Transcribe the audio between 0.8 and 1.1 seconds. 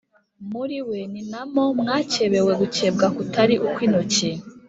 we